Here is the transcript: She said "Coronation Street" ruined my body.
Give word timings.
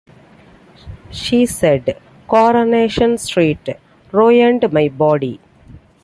She 1.11 1.45
said 1.45 2.01
"Coronation 2.27 3.19
Street" 3.19 3.69
ruined 4.11 4.73
my 4.73 4.89
body. 4.89 5.39